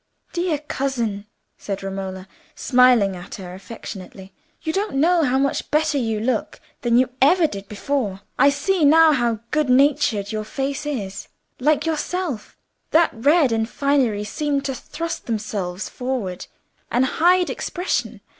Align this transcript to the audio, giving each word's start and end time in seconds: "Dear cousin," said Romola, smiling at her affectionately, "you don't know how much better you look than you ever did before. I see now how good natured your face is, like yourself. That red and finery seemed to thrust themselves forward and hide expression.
"Dear 0.33 0.57
cousin," 0.57 1.27
said 1.59 1.83
Romola, 1.83 2.27
smiling 2.55 3.15
at 3.15 3.35
her 3.35 3.53
affectionately, 3.53 4.33
"you 4.63 4.73
don't 4.73 4.95
know 4.95 5.21
how 5.23 5.37
much 5.37 5.69
better 5.69 5.99
you 5.99 6.19
look 6.19 6.59
than 6.81 6.97
you 6.97 7.11
ever 7.21 7.45
did 7.45 7.67
before. 7.69 8.21
I 8.39 8.49
see 8.49 8.83
now 8.83 9.11
how 9.11 9.41
good 9.51 9.69
natured 9.69 10.31
your 10.31 10.43
face 10.43 10.87
is, 10.87 11.27
like 11.59 11.85
yourself. 11.85 12.57
That 12.89 13.11
red 13.13 13.51
and 13.51 13.69
finery 13.69 14.23
seemed 14.23 14.65
to 14.65 14.73
thrust 14.73 15.27
themselves 15.27 15.87
forward 15.87 16.47
and 16.89 17.05
hide 17.05 17.51
expression. 17.51 18.21